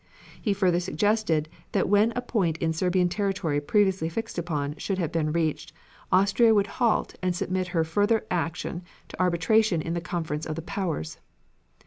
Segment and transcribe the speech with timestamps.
[0.41, 5.11] He further suggested that when a point in Serbian territory previously fixed upon should have
[5.11, 5.73] been reached,
[6.11, 10.55] Austria would halt and would submit her further action to arbitration in the conference of
[10.55, 11.19] the Powers.